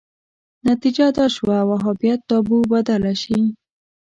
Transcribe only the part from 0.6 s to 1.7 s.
نتیجه دا شوه